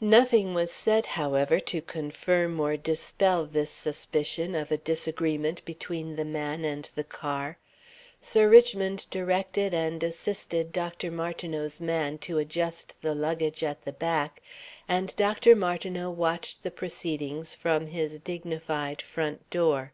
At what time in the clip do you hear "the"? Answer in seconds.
6.16-6.24, 6.94-7.04, 13.02-13.14, 13.84-13.92, 16.62-16.70